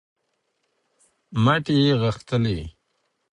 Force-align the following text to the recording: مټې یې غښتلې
مټې 1.43 1.75
یې 1.85 1.93
غښتلې 2.01 2.59